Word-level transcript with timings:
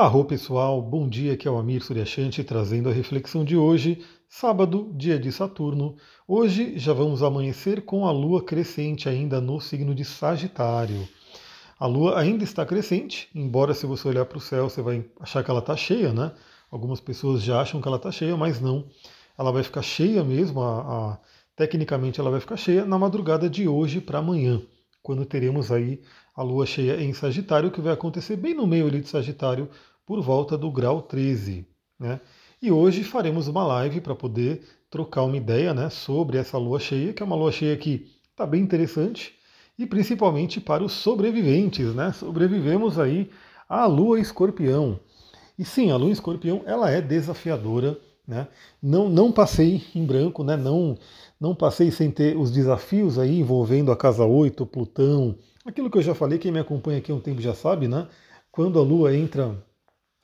Arro 0.00 0.24
pessoal, 0.24 0.80
bom 0.80 1.08
dia, 1.08 1.32
aqui 1.32 1.48
é 1.48 1.50
o 1.50 1.58
Amir 1.58 1.82
Suryashanti 1.82 2.44
trazendo 2.44 2.88
a 2.88 2.92
reflexão 2.92 3.44
de 3.44 3.56
hoje, 3.56 4.06
sábado, 4.28 4.92
dia 4.94 5.18
de 5.18 5.32
Saturno. 5.32 5.96
Hoje 6.24 6.78
já 6.78 6.92
vamos 6.92 7.20
amanhecer 7.20 7.84
com 7.84 8.06
a 8.06 8.12
Lua 8.12 8.40
crescente 8.44 9.08
ainda 9.08 9.40
no 9.40 9.60
signo 9.60 9.92
de 9.96 10.04
Sagitário. 10.04 11.08
A 11.80 11.88
Lua 11.88 12.16
ainda 12.16 12.44
está 12.44 12.64
crescente, 12.64 13.28
embora 13.34 13.74
se 13.74 13.86
você 13.86 14.06
olhar 14.06 14.24
para 14.24 14.38
o 14.38 14.40
céu 14.40 14.70
você 14.70 14.80
vai 14.80 15.04
achar 15.18 15.42
que 15.42 15.50
ela 15.50 15.58
está 15.58 15.76
cheia, 15.76 16.12
né? 16.12 16.30
Algumas 16.70 17.00
pessoas 17.00 17.42
já 17.42 17.60
acham 17.60 17.80
que 17.80 17.88
ela 17.88 17.96
está 17.96 18.12
cheia, 18.12 18.36
mas 18.36 18.60
não. 18.60 18.86
Ela 19.36 19.50
vai 19.50 19.64
ficar 19.64 19.82
cheia 19.82 20.22
mesmo, 20.22 20.60
a, 20.60 20.80
a, 20.80 21.18
tecnicamente 21.56 22.20
ela 22.20 22.30
vai 22.30 22.38
ficar 22.38 22.56
cheia 22.56 22.84
na 22.84 23.00
madrugada 23.00 23.50
de 23.50 23.66
hoje 23.66 24.00
para 24.00 24.20
amanhã, 24.20 24.62
quando 25.02 25.26
teremos 25.26 25.72
aí 25.72 26.00
a 26.38 26.42
lua 26.44 26.64
cheia 26.64 27.02
em 27.02 27.12
Sagitário, 27.12 27.68
que 27.68 27.80
vai 27.80 27.92
acontecer 27.92 28.36
bem 28.36 28.54
no 28.54 28.64
meio 28.64 28.86
ali 28.86 29.00
de 29.00 29.08
Sagitário, 29.08 29.68
por 30.06 30.22
volta 30.22 30.56
do 30.56 30.70
grau 30.70 31.02
13. 31.02 31.66
Né? 31.98 32.20
E 32.62 32.70
hoje 32.70 33.02
faremos 33.02 33.48
uma 33.48 33.66
live 33.66 34.00
para 34.00 34.14
poder 34.14 34.62
trocar 34.88 35.24
uma 35.24 35.36
ideia 35.36 35.74
né, 35.74 35.90
sobre 35.90 36.38
essa 36.38 36.56
lua 36.56 36.78
cheia, 36.78 37.12
que 37.12 37.24
é 37.24 37.26
uma 37.26 37.34
lua 37.34 37.50
cheia 37.50 37.76
que 37.76 38.06
está 38.30 38.46
bem 38.46 38.62
interessante, 38.62 39.34
e 39.76 39.84
principalmente 39.84 40.60
para 40.60 40.84
os 40.84 40.92
sobreviventes. 40.92 41.92
Né? 41.92 42.12
Sobrevivemos 42.12 43.00
aí 43.00 43.28
à 43.68 43.84
lua 43.86 44.20
escorpião. 44.20 45.00
E 45.58 45.64
sim, 45.64 45.90
a 45.90 45.96
lua 45.96 46.12
escorpião 46.12 46.62
ela 46.66 46.88
é 46.88 47.00
desafiadora. 47.00 47.98
Né? 48.28 48.46
Não, 48.82 49.08
não 49.08 49.32
passei 49.32 49.82
em 49.94 50.04
branco, 50.04 50.44
né? 50.44 50.54
não, 50.54 50.98
não 51.40 51.54
passei 51.54 51.90
sem 51.90 52.10
ter 52.10 52.36
os 52.36 52.52
desafios 52.52 53.18
aí 53.18 53.40
envolvendo 53.40 53.90
a 53.90 53.96
casa 53.96 54.24
8, 54.24 54.66
Plutão, 54.66 55.34
Aquilo 55.68 55.90
que 55.90 55.98
eu 55.98 56.02
já 56.02 56.14
falei, 56.14 56.38
quem 56.38 56.50
me 56.50 56.58
acompanha 56.58 56.96
aqui 56.96 57.12
há 57.12 57.14
um 57.14 57.20
tempo 57.20 57.42
já 57.42 57.52
sabe, 57.52 57.86
né? 57.86 58.08
Quando 58.50 58.78
a 58.78 58.82
Lua 58.82 59.14
entra 59.14 59.54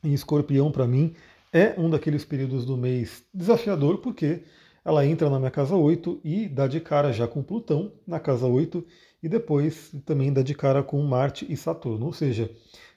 em 0.03 0.15
escorpião 0.15 0.73
para 0.73 0.87
mim, 0.87 1.15
é 1.53 1.75
um 1.77 1.91
daqueles 1.91 2.25
períodos 2.25 2.65
do 2.65 2.79
mês 2.79 3.23
desafiador, 3.33 3.99
porque 3.99 4.43
ela 4.83 5.05
entra 5.05 5.29
na 5.29 5.39
minha 5.39 5.51
casa 5.51 5.77
8 5.77 6.19
e 6.25 6.49
dá 6.49 6.67
de 6.67 6.81
cara 6.81 7.13
já 7.13 7.29
com 7.29 7.43
Plutão 7.43 7.93
na 8.07 8.19
casa 8.19 8.47
8 8.47 8.87
e 9.23 9.29
depois 9.29 9.95
também 10.07 10.33
dá 10.33 10.41
de 10.43 10.55
cara 10.55 10.83
com 10.83 11.03
Marte 11.03 11.45
e 11.47 11.59
Saturno. 11.59 12.07
Ou 12.07 12.13
seja, 12.15 12.51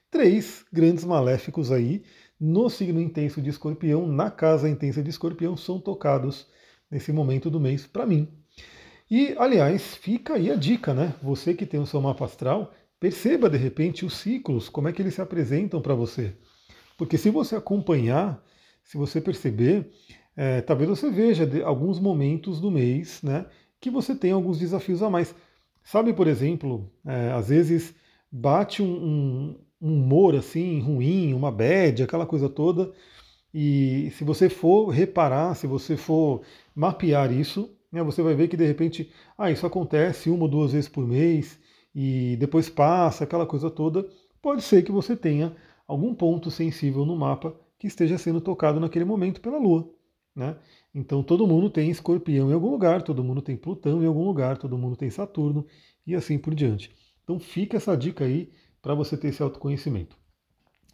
três 0.10 0.64
grandes 0.72 1.04
maléficos 1.04 1.70
aí 1.70 2.02
no 2.40 2.70
signo 2.70 3.02
intenso 3.02 3.42
de 3.42 3.50
escorpião, 3.50 4.08
na 4.08 4.30
casa 4.30 4.70
intensa 4.70 5.02
de 5.02 5.10
escorpião, 5.10 5.58
são 5.58 5.80
tocados 5.80 6.48
nesse 6.90 7.12
momento 7.12 7.50
do 7.50 7.60
mês 7.60 7.86
para 7.86 8.06
mim. 8.06 8.28
E, 9.10 9.36
aliás, 9.38 9.96
fica 9.96 10.36
aí 10.36 10.52
a 10.52 10.56
dica, 10.56 10.94
né? 10.94 11.14
Você 11.22 11.54
que 11.54 11.66
tem 11.66 11.80
o 11.80 11.86
seu 11.86 12.02
mapa 12.02 12.26
astral, 12.26 12.74
perceba 13.00 13.50
de 13.50 13.58
repente 13.58 14.06
os 14.06 14.18
ciclos, 14.18 14.70
como 14.70 14.88
é 14.88 14.92
que 14.92 15.02
eles 15.02 15.16
se 15.16 15.22
apresentam 15.22 15.82
para 15.82 15.96
você. 15.96 16.36
Porque 16.98 17.18
se 17.18 17.30
você 17.30 17.56
acompanhar, 17.56 18.44
se 18.84 18.98
você 18.98 19.22
perceber, 19.22 19.92
é, 20.36 20.62
talvez 20.62 20.90
você 20.90 21.10
veja 21.10 21.50
alguns 21.64 22.00
momentos 22.00 22.60
do 22.60 22.70
mês, 22.70 23.22
né? 23.24 23.46
Que 23.80 23.90
você 23.90 24.16
tem 24.16 24.32
alguns 24.32 24.60
desafios 24.60 25.02
a 25.02 25.10
mais. 25.10 25.34
Sabe, 25.84 26.14
por 26.14 26.28
exemplo, 26.28 26.92
é, 27.06 27.32
às 27.32 27.50
vezes 27.50 27.96
bate 28.32 28.82
um, 28.82 28.86
um, 28.88 29.60
um 29.82 29.94
humor 29.94 30.36
assim 30.36 30.80
ruim, 30.80 31.34
uma 31.34 31.52
bad, 31.52 32.04
aquela 32.04 32.26
coisa 32.26 32.50
toda. 32.50 32.92
E 33.54 34.12
se 34.12 34.24
você 34.24 34.50
for 34.50 34.90
reparar, 34.90 35.56
se 35.56 35.68
você 35.68 35.98
for 35.98 36.42
mapear 36.76 37.32
isso, 37.32 37.76
né, 37.92 38.04
você 38.04 38.22
vai 38.22 38.36
ver 38.36 38.48
que 38.48 38.58
de 38.58 38.66
repente, 38.66 39.12
ah, 39.38 39.52
isso 39.52 39.66
acontece 39.66 40.30
uma 40.30 40.44
ou 40.44 40.50
duas 40.50 40.74
vezes 40.74 40.90
por 40.90 41.08
mês 41.08 41.60
e 41.96 42.36
depois 42.38 42.70
passa, 42.70 43.24
aquela 43.24 43.46
coisa 43.46 43.70
toda. 43.70 44.08
Pode 44.42 44.62
ser 44.62 44.84
que 44.84 44.92
você 44.92 45.16
tenha 45.16 45.56
algum 45.88 46.14
ponto 46.14 46.52
sensível 46.52 47.06
no 47.06 47.16
mapa 47.16 47.56
que 47.80 47.88
esteja 47.88 48.18
sendo 48.18 48.42
tocado 48.42 48.80
naquele 48.80 49.06
momento 49.06 49.42
pela 49.42 49.58
Lua. 49.58 49.90
Né? 50.36 50.56
Então 50.94 51.24
todo 51.24 51.48
mundo 51.48 51.70
tem 51.70 51.90
escorpião 51.90 52.52
em 52.52 52.54
algum 52.54 52.70
lugar, 52.70 53.02
todo 53.02 53.24
mundo 53.24 53.42
tem 53.42 53.58
Plutão 53.58 54.04
em 54.04 54.06
algum 54.06 54.26
lugar, 54.26 54.58
todo 54.58 54.78
mundo 54.78 54.96
tem 54.96 55.10
Saturno 55.10 55.66
e 56.06 56.14
assim 56.14 56.38
por 56.38 56.54
diante. 56.54 56.92
Então 57.24 57.40
fica 57.40 57.78
essa 57.78 57.98
dica 57.98 58.26
aí 58.26 58.52
para 58.88 58.96
você 58.96 59.18
ter 59.18 59.28
esse 59.28 59.44
autoconhecimento. 59.44 60.16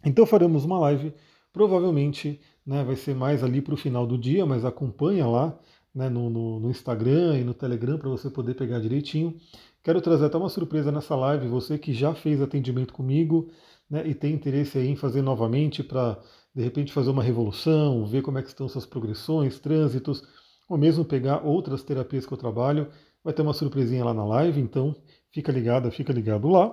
Então 0.04 0.26
faremos 0.26 0.64
uma 0.64 0.80
live, 0.80 1.14
provavelmente 1.52 2.40
né, 2.66 2.82
vai 2.82 2.96
ser 2.96 3.14
mais 3.14 3.44
ali 3.44 3.62
para 3.62 3.72
o 3.72 3.76
final 3.76 4.04
do 4.04 4.18
dia, 4.18 4.44
mas 4.44 4.64
acompanha 4.64 5.24
lá 5.28 5.56
né, 5.94 6.08
no, 6.08 6.28
no, 6.28 6.58
no, 6.58 6.70
Instagram 6.72 7.38
e 7.38 7.44
no 7.44 7.54
Telegram 7.54 7.96
para 7.96 8.08
você 8.08 8.28
poder 8.28 8.54
pegar 8.54 8.80
direitinho. 8.80 9.36
Quero 9.80 10.00
trazer 10.00 10.24
até 10.24 10.36
uma 10.36 10.48
surpresa 10.48 10.90
nessa 10.90 11.14
live, 11.14 11.46
você 11.46 11.78
que 11.78 11.94
já 11.94 12.12
fez 12.16 12.42
atendimento 12.42 12.92
comigo 12.92 13.48
né, 13.88 14.04
e 14.04 14.12
tem 14.12 14.34
interesse 14.34 14.76
em 14.80 14.96
fazer 14.96 15.22
novamente 15.22 15.84
para 15.84 16.18
de 16.52 16.64
repente 16.64 16.92
fazer 16.92 17.10
uma 17.10 17.22
revolução, 17.22 18.04
ver 18.06 18.22
como 18.22 18.38
é 18.38 18.42
que 18.42 18.48
estão 18.48 18.68
suas 18.68 18.86
progressões, 18.86 19.60
trânsitos, 19.60 20.20
ou 20.68 20.76
mesmo 20.76 21.04
pegar 21.04 21.46
outras 21.46 21.84
terapias 21.84 22.26
que 22.26 22.32
eu 22.32 22.38
trabalho. 22.38 22.88
Vai 23.22 23.32
ter 23.32 23.42
uma 23.42 23.54
surpresinha 23.54 24.04
lá 24.04 24.12
na 24.12 24.24
live, 24.24 24.60
então 24.60 24.96
fica 25.34 25.50
ligado, 25.50 25.90
fica 25.90 26.12
ligado 26.12 26.48
lá. 26.48 26.72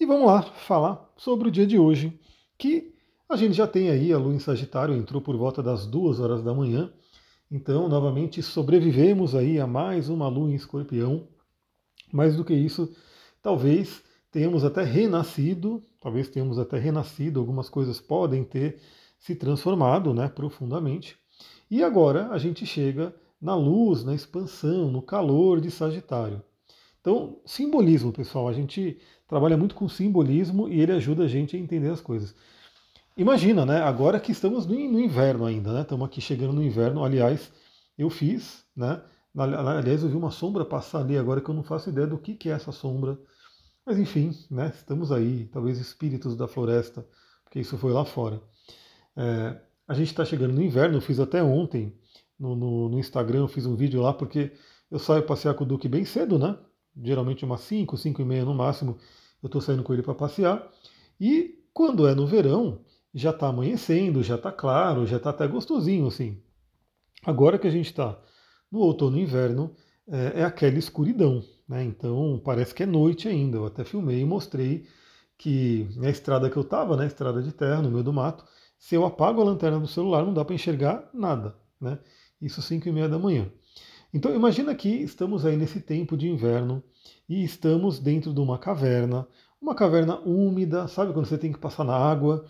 E 0.00 0.06
vamos 0.06 0.26
lá 0.26 0.42
falar 0.42 1.06
sobre 1.18 1.48
o 1.48 1.50
dia 1.50 1.66
de 1.66 1.78
hoje, 1.78 2.18
que 2.56 2.94
a 3.28 3.36
gente 3.36 3.52
já 3.52 3.66
tem 3.66 3.90
aí 3.90 4.10
a 4.10 4.18
lua 4.18 4.34
em 4.34 4.38
Sagitário, 4.38 4.96
entrou 4.96 5.20
por 5.20 5.36
volta 5.36 5.62
das 5.62 5.86
duas 5.86 6.18
horas 6.18 6.42
da 6.42 6.54
manhã. 6.54 6.90
Então, 7.50 7.88
novamente, 7.88 8.42
sobrevivemos 8.42 9.34
aí 9.34 9.60
a 9.60 9.66
mais 9.66 10.08
uma 10.08 10.28
lua 10.28 10.50
em 10.50 10.54
escorpião. 10.54 11.28
Mais 12.10 12.34
do 12.34 12.44
que 12.44 12.54
isso, 12.54 12.90
talvez 13.42 14.02
tenhamos 14.32 14.64
até 14.64 14.82
renascido, 14.82 15.82
talvez 16.00 16.28
tenhamos 16.28 16.58
até 16.58 16.78
renascido, 16.78 17.38
algumas 17.38 17.68
coisas 17.68 18.00
podem 18.00 18.42
ter 18.42 18.80
se 19.18 19.34
transformado 19.34 20.14
né, 20.14 20.26
profundamente. 20.26 21.18
E 21.70 21.84
agora 21.84 22.30
a 22.30 22.38
gente 22.38 22.64
chega 22.64 23.14
na 23.40 23.54
luz, 23.54 24.02
na 24.04 24.14
expansão, 24.14 24.90
no 24.90 25.02
calor 25.02 25.60
de 25.60 25.70
Sagitário. 25.70 26.42
Então, 27.00 27.40
simbolismo, 27.46 28.12
pessoal, 28.12 28.48
a 28.48 28.52
gente 28.52 28.98
trabalha 29.26 29.56
muito 29.56 29.74
com 29.74 29.88
simbolismo 29.88 30.68
e 30.68 30.80
ele 30.80 30.92
ajuda 30.92 31.24
a 31.24 31.28
gente 31.28 31.56
a 31.56 31.58
entender 31.58 31.90
as 31.90 32.00
coisas. 32.00 32.34
Imagina, 33.16 33.66
né? 33.66 33.80
Agora 33.80 34.20
que 34.20 34.32
estamos 34.32 34.66
no 34.66 34.74
inverno 34.74 35.44
ainda, 35.44 35.72
né? 35.72 35.82
Estamos 35.82 36.06
aqui 36.06 36.20
chegando 36.20 36.52
no 36.52 36.62
inverno. 36.62 37.04
Aliás, 37.04 37.52
eu 37.98 38.08
fiz, 38.10 38.64
né? 38.76 39.02
Aliás, 39.36 40.02
eu 40.02 40.08
vi 40.08 40.16
uma 40.16 40.30
sombra 40.30 40.64
passar 40.64 41.00
ali 41.00 41.16
agora 41.16 41.40
que 41.40 41.48
eu 41.48 41.54
não 41.54 41.62
faço 41.62 41.90
ideia 41.90 42.06
do 42.06 42.18
que, 42.18 42.48
é 42.48 42.52
essa 42.52 42.72
sombra. 42.72 43.18
Mas 43.84 43.98
enfim, 43.98 44.32
né? 44.50 44.72
Estamos 44.74 45.12
aí, 45.12 45.46
talvez 45.52 45.78
espíritos 45.78 46.36
da 46.36 46.48
floresta, 46.48 47.06
porque 47.44 47.60
isso 47.60 47.78
foi 47.78 47.92
lá 47.92 48.04
fora. 48.04 48.42
É, 49.16 49.60
a 49.88 49.94
gente 49.94 50.08
está 50.08 50.24
chegando 50.24 50.54
no 50.54 50.62
inverno, 50.62 50.96
eu 50.96 51.00
fiz 51.00 51.18
até 51.20 51.42
ontem 51.42 51.94
no, 52.38 52.56
no, 52.56 52.88
no, 52.88 52.98
Instagram, 52.98 53.40
eu 53.40 53.48
fiz 53.48 53.66
um 53.66 53.76
vídeo 53.76 54.00
lá, 54.00 54.12
porque 54.12 54.52
eu 54.90 54.98
saio 54.98 55.24
passear 55.24 55.54
com 55.54 55.64
o 55.64 55.66
Duque 55.66 55.88
bem 55.88 56.04
cedo, 56.04 56.38
né? 56.38 56.56
Geralmente 56.96 57.44
umas 57.44 57.60
5, 57.62 57.96
5 57.96 58.22
e 58.22 58.24
meia 58.24 58.44
no 58.44 58.54
máximo, 58.54 58.98
eu 59.42 59.46
estou 59.46 59.60
saindo 59.60 59.82
com 59.82 59.92
ele 59.92 60.02
para 60.02 60.14
passear. 60.14 60.70
E 61.20 61.58
quando 61.72 62.06
é 62.06 62.14
no 62.14 62.26
verão, 62.26 62.80
já 63.14 63.30
está 63.30 63.48
amanhecendo, 63.48 64.22
já 64.22 64.36
está 64.36 64.52
claro, 64.52 65.06
já 65.06 65.16
está 65.16 65.30
até 65.30 65.46
gostosinho 65.46 66.06
assim. 66.06 66.42
Agora 67.24 67.58
que 67.58 67.66
a 67.66 67.70
gente 67.70 67.86
está 67.86 68.18
no 68.70 68.80
outono 68.80 69.18
e 69.18 69.22
inverno, 69.22 69.74
é, 70.08 70.40
é, 70.40 70.44
aquela 70.44 70.78
escuridão, 70.78 71.42
né? 71.68 71.84
Então 71.84 72.40
parece 72.44 72.74
que 72.74 72.82
é 72.82 72.86
noite 72.86 73.28
ainda. 73.28 73.58
Eu 73.58 73.66
até 73.66 73.84
filmei 73.84 74.20
e 74.20 74.24
mostrei 74.24 74.86
que 75.38 75.88
na 75.96 76.10
estrada 76.10 76.50
que 76.50 76.56
eu 76.56 76.62
estava, 76.62 76.96
na 76.96 77.06
estrada 77.06 77.42
de 77.42 77.52
terra, 77.52 77.82
no 77.82 77.90
meio 77.90 78.04
do 78.04 78.12
mato, 78.12 78.44
se 78.78 78.94
eu 78.94 79.04
apago 79.04 79.40
a 79.40 79.44
lanterna 79.44 79.78
do 79.78 79.86
celular 79.86 80.24
não 80.24 80.34
dá 80.34 80.44
para 80.44 80.54
enxergar 80.54 81.08
nada, 81.12 81.54
né? 81.80 81.98
Isso 82.40 82.62
5 82.62 82.88
e 82.88 82.92
meia 82.92 83.08
da 83.08 83.18
manhã. 83.18 83.50
Então 84.12 84.34
imagina 84.34 84.74
que 84.74 84.88
estamos 84.88 85.46
aí 85.46 85.56
nesse 85.56 85.80
tempo 85.80 86.16
de 86.16 86.28
inverno 86.28 86.82
e 87.28 87.44
estamos 87.44 88.00
dentro 88.00 88.34
de 88.34 88.40
uma 88.40 88.58
caverna, 88.58 89.26
uma 89.62 89.74
caverna 89.74 90.18
úmida, 90.20 90.88
sabe 90.88 91.12
quando 91.12 91.26
você 91.26 91.38
tem 91.38 91.52
que 91.52 91.58
passar 91.58 91.84
na 91.84 91.94
água? 91.94 92.44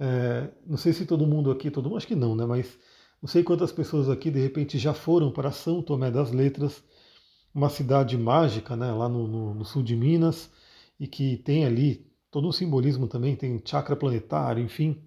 É, 0.00 0.48
não 0.66 0.78
sei 0.78 0.92
se 0.92 1.04
todo 1.04 1.26
mundo 1.26 1.50
aqui, 1.50 1.70
todo 1.70 1.84
mundo 1.84 1.98
acho 1.98 2.06
que 2.06 2.16
não, 2.16 2.34
né? 2.34 2.46
Mas 2.46 2.78
não 3.20 3.28
sei 3.28 3.42
quantas 3.42 3.70
pessoas 3.70 4.08
aqui 4.08 4.30
de 4.30 4.40
repente 4.40 4.78
já 4.78 4.94
foram 4.94 5.30
para 5.30 5.50
São 5.50 5.82
Tomé 5.82 6.10
das 6.10 6.32
Letras, 6.32 6.82
uma 7.54 7.68
cidade 7.68 8.16
mágica, 8.16 8.74
né? 8.74 8.90
Lá 8.90 9.08
no, 9.08 9.28
no, 9.28 9.54
no 9.54 9.64
sul 9.64 9.82
de 9.82 9.94
Minas 9.94 10.50
e 10.98 11.06
que 11.06 11.36
tem 11.38 11.66
ali 11.66 12.10
todo 12.30 12.48
um 12.48 12.52
simbolismo 12.52 13.06
também, 13.06 13.36
tem 13.36 13.60
chakra 13.64 13.94
planetário, 13.94 14.64
enfim. 14.64 15.02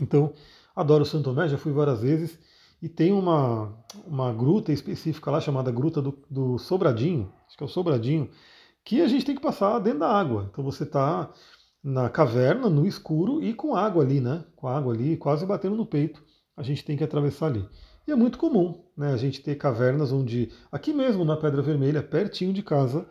Então, 0.00 0.34
adoro 0.74 1.06
São 1.06 1.22
Tomé, 1.22 1.48
já 1.48 1.56
fui 1.56 1.72
várias 1.72 2.02
vezes 2.02 2.38
e 2.86 2.88
tem 2.88 3.12
uma, 3.12 3.76
uma 4.06 4.32
gruta 4.32 4.72
específica 4.72 5.28
lá 5.28 5.40
chamada 5.40 5.72
Gruta 5.72 6.00
do, 6.00 6.16
do 6.30 6.56
Sobradinho, 6.56 7.32
acho 7.48 7.56
que 7.56 7.64
é 7.64 7.66
o 7.66 7.68
Sobradinho, 7.68 8.30
que 8.84 9.02
a 9.02 9.08
gente 9.08 9.24
tem 9.24 9.34
que 9.34 9.42
passar 9.42 9.80
dentro 9.80 9.98
da 9.98 10.08
água. 10.08 10.48
Então 10.52 10.62
você 10.62 10.84
está 10.84 11.28
na 11.82 12.08
caverna, 12.08 12.70
no 12.70 12.86
escuro 12.86 13.42
e 13.42 13.52
com 13.52 13.74
água 13.74 14.04
ali, 14.04 14.20
né? 14.20 14.44
Com 14.54 14.68
água 14.68 14.94
ali, 14.94 15.16
quase 15.16 15.44
batendo 15.44 15.74
no 15.74 15.84
peito, 15.84 16.22
a 16.56 16.62
gente 16.62 16.84
tem 16.84 16.96
que 16.96 17.02
atravessar 17.02 17.46
ali. 17.46 17.68
E 18.06 18.12
é 18.12 18.14
muito 18.14 18.38
comum, 18.38 18.84
né? 18.96 19.12
A 19.12 19.16
gente 19.16 19.42
ter 19.42 19.56
cavernas 19.56 20.12
onde, 20.12 20.52
aqui 20.70 20.92
mesmo 20.92 21.24
na 21.24 21.36
Pedra 21.36 21.62
Vermelha, 21.62 22.04
pertinho 22.04 22.52
de 22.52 22.62
casa, 22.62 23.04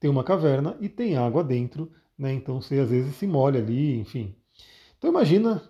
tem 0.00 0.10
uma 0.10 0.24
caverna 0.24 0.76
e 0.80 0.88
tem 0.88 1.16
água 1.16 1.44
dentro, 1.44 1.92
né? 2.18 2.34
Então 2.34 2.60
você 2.60 2.80
às 2.80 2.90
vezes 2.90 3.14
se 3.14 3.28
molha 3.28 3.60
ali, 3.60 3.96
enfim. 3.96 4.34
Então 4.98 5.08
imagina 5.08 5.62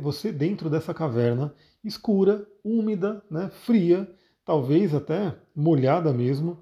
você 0.00 0.30
dentro 0.30 0.70
dessa 0.70 0.94
caverna 0.94 1.52
escura, 1.88 2.46
úmida, 2.64 3.22
né, 3.30 3.50
fria, 3.64 4.08
talvez 4.44 4.94
até 4.94 5.34
molhada 5.54 6.12
mesmo, 6.12 6.58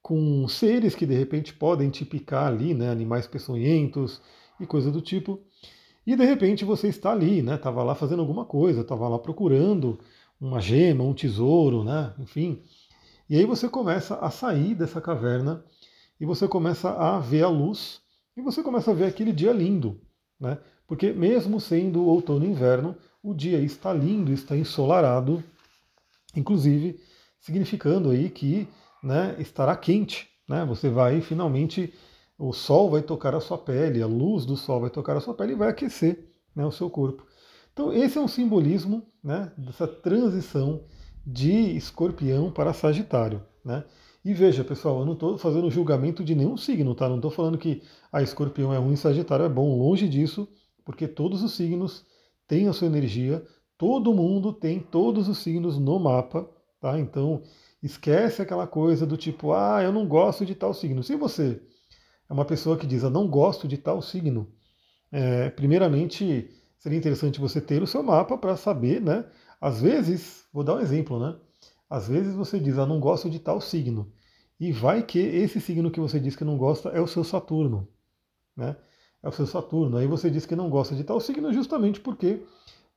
com 0.00 0.46
seres 0.48 0.94
que 0.94 1.04
de 1.04 1.14
repente 1.14 1.52
podem 1.52 1.90
te 1.90 2.04
picar 2.04 2.46
ali, 2.46 2.72
né, 2.72 2.90
animais 2.90 3.26
peçonhentos 3.26 4.22
e 4.58 4.66
coisa 4.66 4.90
do 4.90 5.00
tipo. 5.00 5.40
E 6.06 6.16
de 6.16 6.24
repente 6.24 6.64
você 6.64 6.88
está 6.88 7.12
ali, 7.12 7.42
né, 7.42 7.56
estava 7.56 7.82
lá 7.82 7.94
fazendo 7.94 8.20
alguma 8.20 8.44
coisa, 8.44 8.80
estava 8.80 9.06
lá 9.08 9.18
procurando 9.18 9.98
uma 10.40 10.60
gema, 10.60 11.04
um 11.04 11.12
tesouro, 11.12 11.84
né, 11.84 12.14
enfim. 12.18 12.62
E 13.28 13.36
aí 13.36 13.44
você 13.44 13.68
começa 13.68 14.16
a 14.16 14.30
sair 14.30 14.74
dessa 14.74 15.00
caverna 15.00 15.62
e 16.18 16.24
você 16.24 16.48
começa 16.48 16.90
a 16.90 17.18
ver 17.18 17.42
a 17.42 17.48
luz 17.48 18.00
e 18.36 18.40
você 18.40 18.62
começa 18.62 18.90
a 18.90 18.94
ver 18.94 19.04
aquele 19.04 19.32
dia 19.32 19.52
lindo, 19.52 20.00
né? 20.40 20.58
Porque 20.86 21.12
mesmo 21.12 21.60
sendo 21.60 22.06
outono 22.06 22.44
e 22.46 22.48
inverno, 22.48 22.96
o 23.22 23.34
dia 23.34 23.58
está 23.60 23.92
lindo, 23.92 24.32
está 24.32 24.56
ensolarado, 24.56 25.42
inclusive 26.34 27.00
significando 27.40 28.10
aí 28.10 28.30
que 28.30 28.68
né, 29.02 29.36
estará 29.38 29.76
quente, 29.76 30.28
né? 30.48 30.64
Você 30.64 30.88
vai 30.88 31.20
finalmente 31.20 31.92
o 32.38 32.52
sol 32.52 32.90
vai 32.90 33.02
tocar 33.02 33.34
a 33.34 33.40
sua 33.40 33.58
pele, 33.58 34.00
a 34.00 34.06
luz 34.06 34.46
do 34.46 34.56
sol 34.56 34.80
vai 34.80 34.90
tocar 34.90 35.16
a 35.16 35.20
sua 35.20 35.34
pele 35.34 35.52
e 35.52 35.56
vai 35.56 35.68
aquecer 35.68 36.28
né, 36.54 36.64
o 36.64 36.70
seu 36.70 36.88
corpo. 36.88 37.26
Então 37.72 37.92
esse 37.92 38.18
é 38.18 38.20
um 38.20 38.28
simbolismo 38.28 39.06
né, 39.22 39.52
dessa 39.56 39.86
transição 39.86 40.84
de 41.26 41.76
escorpião 41.76 42.50
para 42.50 42.72
sagitário. 42.72 43.42
Né? 43.64 43.84
E 44.24 44.32
veja, 44.32 44.64
pessoal, 44.64 45.00
eu 45.00 45.06
não 45.06 45.12
estou 45.12 45.38
fazendo 45.38 45.70
julgamento 45.70 46.24
de 46.24 46.34
nenhum 46.34 46.56
signo, 46.56 46.94
tá? 46.94 47.08
Não 47.08 47.16
estou 47.16 47.30
falando 47.30 47.58
que 47.58 47.82
a 48.12 48.22
escorpião 48.22 48.72
é 48.72 48.78
ruim 48.78 48.94
e 48.94 48.96
sagitário 48.96 49.44
é 49.44 49.48
bom, 49.48 49.78
longe 49.78 50.08
disso, 50.08 50.48
porque 50.84 51.06
todos 51.06 51.42
os 51.42 51.52
signos 51.52 52.04
têm 52.48 52.66
a 52.66 52.72
sua 52.72 52.88
energia, 52.88 53.44
todo 53.76 54.12
mundo 54.12 54.52
tem 54.52 54.80
todos 54.80 55.28
os 55.28 55.38
signos 55.38 55.78
no 55.78 56.00
mapa, 56.00 56.50
tá? 56.80 56.98
Então, 56.98 57.42
esquece 57.82 58.42
aquela 58.42 58.66
coisa 58.66 59.06
do 59.06 59.16
tipo, 59.16 59.52
ah, 59.52 59.82
eu 59.82 59.92
não 59.92 60.08
gosto 60.08 60.44
de 60.44 60.54
tal 60.54 60.74
signo. 60.74 61.02
Se 61.02 61.14
você 61.14 61.62
é 62.28 62.32
uma 62.32 62.44
pessoa 62.44 62.76
que 62.76 62.86
diz, 62.86 63.02
eu 63.02 63.10
não 63.10 63.28
gosto 63.28 63.68
de 63.68 63.78
tal 63.78 64.02
signo, 64.02 64.52
é, 65.12 65.50
primeiramente 65.50 66.50
seria 66.78 66.98
interessante 66.98 67.40
você 67.40 67.60
ter 67.60 67.82
o 67.82 67.86
seu 67.86 68.02
mapa 68.02 68.36
para 68.36 68.56
saber, 68.56 69.00
né? 69.00 69.24
Às 69.60 69.80
vezes, 69.80 70.44
vou 70.52 70.64
dar 70.64 70.76
um 70.76 70.80
exemplo, 70.80 71.18
né? 71.20 71.38
Às 71.88 72.08
vezes 72.08 72.34
você 72.34 72.58
diz, 72.58 72.78
ah, 72.78 72.86
não 72.86 73.00
gosto 73.00 73.30
de 73.30 73.38
tal 73.38 73.60
signo. 73.60 74.12
E 74.60 74.72
vai 74.72 75.02
que 75.02 75.18
esse 75.18 75.60
signo 75.60 75.90
que 75.90 76.00
você 76.00 76.18
diz 76.18 76.34
que 76.36 76.44
não 76.44 76.58
gosta 76.58 76.88
é 76.90 77.00
o 77.00 77.06
seu 77.06 77.24
Saturno, 77.24 77.88
né? 78.56 78.76
É 79.22 79.28
o 79.28 79.32
seu 79.32 79.46
Saturno. 79.46 79.96
Aí 79.96 80.06
você 80.06 80.30
diz 80.30 80.46
que 80.46 80.56
não 80.56 80.70
gosta 80.70 80.94
de 80.94 81.04
tal 81.04 81.20
signo 81.20 81.52
justamente 81.52 82.00
porque 82.00 82.42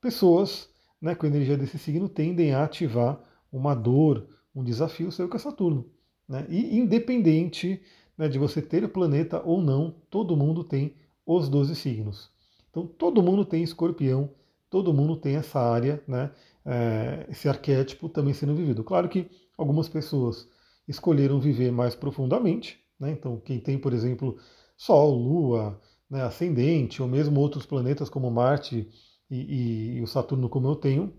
pessoas 0.00 0.68
né, 1.00 1.14
com 1.14 1.26
energia 1.26 1.56
desse 1.56 1.78
signo 1.78 2.08
tendem 2.08 2.54
a 2.54 2.64
ativar 2.64 3.20
uma 3.52 3.74
dor, 3.74 4.26
um 4.54 4.62
desafio 4.62 5.10
seu 5.10 5.28
que 5.28 5.36
é 5.36 5.40
Saturno. 5.40 5.86
Né? 6.28 6.46
E 6.48 6.78
independente 6.78 7.82
né, 8.16 8.28
de 8.28 8.38
você 8.38 8.62
ter 8.62 8.88
planeta 8.88 9.42
ou 9.44 9.60
não, 9.60 9.94
todo 10.08 10.36
mundo 10.36 10.62
tem 10.62 10.94
os 11.26 11.48
12 11.48 11.74
signos. 11.76 12.30
Então 12.70 12.86
todo 12.86 13.22
mundo 13.22 13.44
tem 13.44 13.62
escorpião, 13.62 14.30
todo 14.70 14.94
mundo 14.94 15.16
tem 15.16 15.36
essa 15.36 15.60
área, 15.60 16.02
né, 16.08 16.30
é, 16.64 17.26
esse 17.28 17.48
arquétipo 17.48 18.08
também 18.08 18.32
sendo 18.32 18.54
vivido. 18.54 18.82
Claro 18.82 19.08
que 19.08 19.28
algumas 19.58 19.88
pessoas 19.88 20.48
escolheram 20.88 21.38
viver 21.38 21.70
mais 21.70 21.94
profundamente, 21.94 22.80
né, 22.98 23.10
então 23.10 23.38
quem 23.38 23.60
tem, 23.60 23.78
por 23.78 23.92
exemplo, 23.92 24.38
Sol, 24.76 25.14
Lua, 25.14 25.78
né, 26.12 26.22
ascendente, 26.22 27.00
ou 27.00 27.08
mesmo 27.08 27.40
outros 27.40 27.64
planetas 27.64 28.10
como 28.10 28.30
Marte 28.30 28.86
e, 29.30 29.34
e, 29.34 29.96
e, 29.96 30.02
o 30.02 30.06
Saturno, 30.06 30.46
como 30.46 30.68
eu 30.68 30.76
tenho, 30.76 31.10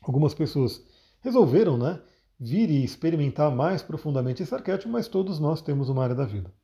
algumas 0.00 0.32
pessoas 0.32 0.80
resolveram 1.20 1.76
né, 1.76 2.00
vir 2.38 2.70
e 2.70 2.84
experimentar 2.84 3.50
mais 3.50 3.82
profundamente 3.82 4.40
esse 4.40 4.54
arquétipo, 4.54 4.88
mas 4.88 5.08
todos 5.08 5.40
nós 5.40 5.60
temos 5.60 5.88
uma 5.88 6.04
área 6.04 6.14
da 6.14 6.24
vida. 6.24 6.54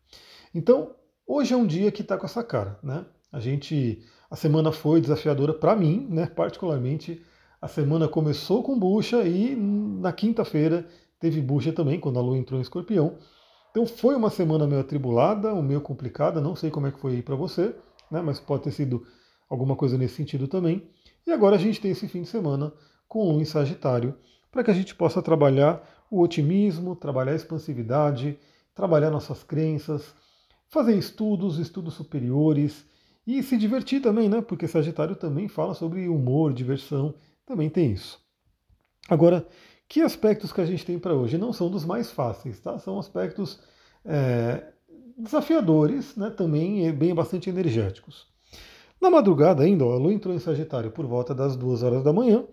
Então, 0.54 0.94
hoje 1.26 1.52
é 1.52 1.56
um 1.56 1.66
dia 1.66 1.90
que 1.90 2.02
está 2.02 2.16
com 2.16 2.26
essa 2.26 2.44
cara. 2.44 2.78
Né? 2.80 3.04
A 3.32 3.40
gente, 3.40 4.04
a 4.30 4.36
semana 4.36 4.70
foi 4.70 5.00
desafiadora 5.00 5.52
para 5.52 5.74
mim, 5.74 6.06
né, 6.08 6.26
particularmente. 6.26 7.20
A 7.60 7.66
semana 7.66 8.06
começou 8.06 8.62
com 8.62 8.78
bucha 8.78 9.24
e 9.24 9.56
na 9.56 10.12
quinta-feira 10.12 10.86
teve 11.18 11.40
bucha 11.40 11.72
também, 11.72 11.98
quando 11.98 12.20
a 12.20 12.22
lua 12.22 12.38
entrou 12.38 12.60
em 12.60 12.62
escorpião. 12.62 13.18
Então 13.70 13.86
foi 13.86 14.14
uma 14.14 14.30
semana 14.30 14.66
meio 14.66 14.80
atribulada, 14.80 15.54
meio 15.62 15.80
complicada, 15.80 16.40
não 16.40 16.56
sei 16.56 16.70
como 16.70 16.86
é 16.86 16.92
que 16.92 17.00
foi 17.00 17.12
aí 17.12 17.22
para 17.22 17.36
você, 17.36 17.74
né, 18.10 18.20
mas 18.20 18.40
pode 18.40 18.64
ter 18.64 18.72
sido 18.72 19.06
alguma 19.48 19.76
coisa 19.76 19.96
nesse 19.96 20.14
sentido 20.14 20.48
também. 20.48 20.88
E 21.26 21.32
agora 21.32 21.56
a 21.56 21.58
gente 21.58 21.80
tem 21.80 21.90
esse 21.90 22.08
fim 22.08 22.22
de 22.22 22.28
semana 22.28 22.72
com 23.06 23.30
Lua 23.30 23.40
em 23.40 23.44
Sagitário, 23.44 24.14
para 24.50 24.64
que 24.64 24.70
a 24.70 24.74
gente 24.74 24.94
possa 24.94 25.22
trabalhar 25.22 25.82
o 26.10 26.20
otimismo, 26.20 26.96
trabalhar 26.96 27.32
a 27.32 27.36
expansividade, 27.36 28.38
trabalhar 28.74 29.10
nossas 29.10 29.42
crenças, 29.42 30.14
fazer 30.68 30.96
estudos, 30.96 31.58
estudos 31.58 31.94
superiores 31.94 32.84
e 33.26 33.42
se 33.42 33.56
divertir 33.56 34.00
também, 34.00 34.28
né? 34.28 34.40
Porque 34.40 34.66
Sagitário 34.66 35.16
também 35.16 35.48
fala 35.48 35.74
sobre 35.74 36.08
humor, 36.08 36.52
diversão, 36.52 37.14
também 37.44 37.68
tem 37.68 37.92
isso. 37.92 38.18
Agora, 39.08 39.46
que 39.88 40.02
aspectos 40.02 40.52
que 40.52 40.60
a 40.60 40.66
gente 40.66 40.84
tem 40.84 40.98
para 40.98 41.14
hoje 41.14 41.38
não 41.38 41.52
são 41.52 41.70
dos 41.70 41.84
mais 41.84 42.10
fáceis, 42.10 42.60
tá? 42.60 42.78
São 42.78 42.98
aspectos 42.98 43.58
é, 44.04 44.72
desafiadores, 45.16 46.14
né? 46.16 46.30
também 46.30 46.92
bem 46.92 47.14
bastante 47.14 47.48
energéticos. 47.48 48.26
Na 49.00 49.08
madrugada 49.10 49.62
ainda, 49.62 49.84
ó, 49.84 49.92
a 49.92 49.96
Lua 49.96 50.12
entrou 50.12 50.34
em 50.34 50.38
Sagitário 50.38 50.90
por 50.90 51.06
volta 51.06 51.34
das 51.34 51.56
2 51.56 51.82
horas 51.82 52.02
da 52.02 52.12
manhã. 52.12 52.44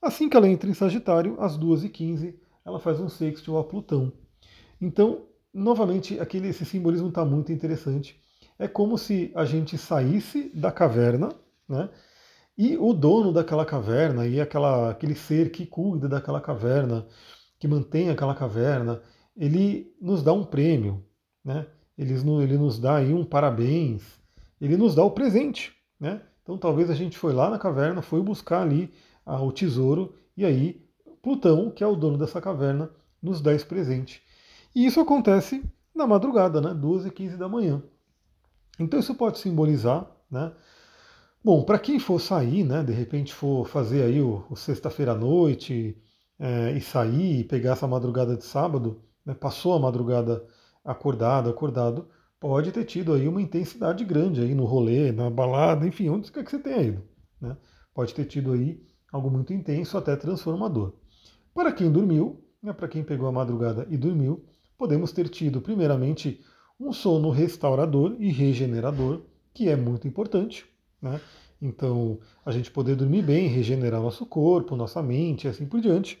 Assim 0.00 0.28
que 0.28 0.36
ela 0.36 0.48
entra 0.48 0.68
em 0.68 0.74
Sagitário, 0.74 1.36
às 1.38 1.58
2h15, 1.58 2.34
ela 2.64 2.80
faz 2.80 2.98
um 2.98 3.08
sextil 3.08 3.58
a 3.58 3.64
Plutão. 3.64 4.12
Então, 4.80 5.26
novamente, 5.52 6.18
aquele, 6.18 6.48
esse 6.48 6.64
simbolismo 6.64 7.08
está 7.08 7.24
muito 7.24 7.52
interessante. 7.52 8.20
É 8.58 8.66
como 8.66 8.96
se 8.96 9.30
a 9.34 9.44
gente 9.44 9.76
saísse 9.76 10.50
da 10.54 10.72
caverna, 10.72 11.28
né? 11.68 11.90
E 12.56 12.76
o 12.76 12.92
dono 12.92 13.32
daquela 13.32 13.66
caverna 13.66 14.26
e 14.26 14.40
aquela, 14.40 14.90
aquele 14.90 15.14
ser 15.14 15.50
que 15.50 15.66
cuida 15.66 16.08
daquela 16.08 16.40
caverna, 16.40 17.06
que 17.58 17.68
mantém 17.68 18.08
aquela 18.08 18.34
caverna, 18.34 19.02
ele 19.36 19.94
nos 20.00 20.22
dá 20.22 20.32
um 20.32 20.44
prêmio, 20.44 21.04
né? 21.44 21.66
Ele, 21.98 22.14
ele 22.14 22.58
nos 22.58 22.78
dá 22.78 22.96
aí 22.96 23.12
um 23.12 23.24
parabéns, 23.24 24.02
ele 24.60 24.76
nos 24.76 24.94
dá 24.94 25.04
o 25.04 25.10
presente, 25.10 25.74
né? 26.00 26.22
Então 26.42 26.56
talvez 26.56 26.90
a 26.90 26.94
gente 26.94 27.18
foi 27.18 27.32
lá 27.32 27.50
na 27.50 27.58
caverna, 27.58 28.00
foi 28.00 28.22
buscar 28.22 28.62
ali 28.62 28.92
o 29.26 29.52
tesouro 29.52 30.14
e 30.36 30.44
aí 30.44 30.86
Plutão, 31.26 31.72
que 31.72 31.82
é 31.82 31.86
o 31.88 31.96
dono 31.96 32.16
dessa 32.16 32.40
caverna, 32.40 32.88
nos 33.20 33.40
dá 33.40 33.52
esse 33.52 33.66
presente. 33.66 34.22
E 34.72 34.86
isso 34.86 35.00
acontece 35.00 35.60
na 35.92 36.06
madrugada, 36.06 36.60
né? 36.60 36.72
12 36.72 37.08
e 37.08 37.10
15 37.10 37.36
da 37.36 37.48
manhã. 37.48 37.82
Então 38.78 39.00
isso 39.00 39.12
pode 39.12 39.40
simbolizar, 39.40 40.08
né? 40.30 40.52
Bom, 41.46 41.62
para 41.62 41.78
quem 41.78 42.00
for 42.00 42.20
sair, 42.20 42.64
né, 42.64 42.82
de 42.82 42.92
repente 42.92 43.32
for 43.32 43.68
fazer 43.68 44.02
aí 44.02 44.20
o, 44.20 44.44
o 44.50 44.56
sexta-feira 44.56 45.12
à 45.12 45.14
noite 45.14 45.96
é, 46.40 46.72
e 46.72 46.80
sair 46.80 47.38
e 47.38 47.44
pegar 47.44 47.74
essa 47.74 47.86
madrugada 47.86 48.36
de 48.36 48.44
sábado, 48.44 49.00
né, 49.24 49.32
passou 49.32 49.72
a 49.74 49.78
madrugada 49.78 50.44
acordado, 50.84 51.48
acordado, 51.48 52.08
pode 52.40 52.72
ter 52.72 52.84
tido 52.84 53.12
aí 53.12 53.28
uma 53.28 53.40
intensidade 53.40 54.04
grande 54.04 54.40
aí 54.40 54.56
no 54.56 54.64
rolê, 54.64 55.12
na 55.12 55.30
balada, 55.30 55.86
enfim, 55.86 56.08
onde 56.08 56.32
quer 56.32 56.42
que 56.42 56.50
você 56.50 56.58
tenha 56.58 56.82
ido. 56.82 57.04
Né? 57.40 57.56
Pode 57.94 58.12
ter 58.12 58.24
tido 58.24 58.50
aí 58.50 58.82
algo 59.12 59.30
muito 59.30 59.52
intenso, 59.52 59.96
até 59.96 60.16
transformador. 60.16 60.94
Para 61.54 61.70
quem 61.72 61.92
dormiu, 61.92 62.44
né, 62.60 62.72
para 62.72 62.88
quem 62.88 63.04
pegou 63.04 63.28
a 63.28 63.32
madrugada 63.32 63.86
e 63.88 63.96
dormiu, 63.96 64.44
podemos 64.76 65.12
ter 65.12 65.28
tido, 65.28 65.60
primeiramente, 65.60 66.40
um 66.80 66.92
sono 66.92 67.30
restaurador 67.30 68.16
e 68.18 68.32
regenerador, 68.32 69.22
que 69.54 69.68
é 69.68 69.76
muito 69.76 70.08
importante. 70.08 70.66
Né? 71.00 71.20
Então, 71.60 72.18
a 72.44 72.50
gente 72.50 72.70
poder 72.70 72.96
dormir 72.96 73.22
bem, 73.22 73.48
regenerar 73.48 74.00
nosso 74.00 74.26
corpo, 74.26 74.76
nossa 74.76 75.02
mente 75.02 75.46
e 75.46 75.48
assim 75.48 75.66
por 75.66 75.80
diante. 75.80 76.18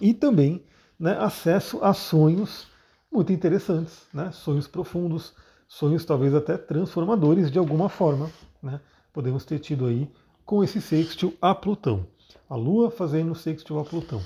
E 0.00 0.14
também 0.14 0.62
né, 0.98 1.16
acesso 1.18 1.82
a 1.82 1.92
sonhos 1.92 2.66
muito 3.10 3.32
interessantes, 3.32 4.06
né? 4.12 4.30
sonhos 4.32 4.66
profundos, 4.66 5.34
sonhos 5.66 6.04
talvez 6.04 6.34
até 6.34 6.56
transformadores 6.56 7.50
de 7.50 7.58
alguma 7.58 7.88
forma. 7.88 8.30
Né? 8.62 8.80
Podemos 9.12 9.44
ter 9.44 9.58
tido 9.58 9.86
aí 9.86 10.10
com 10.44 10.62
esse 10.62 10.80
sextil 10.80 11.34
a 11.40 11.54
Plutão. 11.54 12.06
A 12.48 12.54
Lua 12.54 12.90
fazendo 12.90 13.34
sextil 13.34 13.78
a 13.78 13.84
Plutão. 13.84 14.22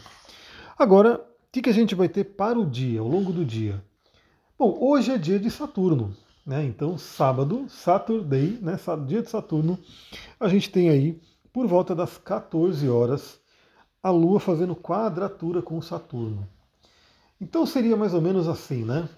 Agora, 0.79 1.17
o 1.17 1.53
que, 1.53 1.63
que 1.63 1.71
a 1.71 1.75
gente 1.75 1.95
vai 1.95 2.09
ter 2.09 2.25
para 2.25 2.59
o 2.59 2.67
dia, 2.67 3.01
ao 3.01 3.09
longo 3.09 3.33
do 3.33 3.45
dia? 3.45 3.83
Bom, 4.59 4.77
hoje 4.81 5.11
é 5.11 5.19
dia 5.19 5.39
de 5.39 5.51
Saturno. 5.51 6.15
Né? 6.47 6.65
Então, 6.65 6.97
sábado, 6.97 7.67
Saturday, 7.69 8.59
né? 8.61 8.79
dia 9.07 9.23
de 9.23 9.31
Saturno, 9.31 9.79
a 10.39 10.49
gente 10.49 10.71
tem 10.71 10.89
aí, 10.89 11.21
por 11.53 11.67
volta 11.67 11.95
das 11.95 12.19
14 12.19 12.89
horas, 12.89 13.41
a 14.03 14.11
Lua 14.11 14.41
fazendo 14.41 14.75
quadratura 14.75 15.61
com 15.61 15.81
Saturno. 15.83 16.49
Então 17.41 17.65
seria 17.67 17.97
mais 17.97 18.15
ou 18.15 18.21
menos 18.21 18.49
assim, 18.49 18.85
né? 18.85 19.09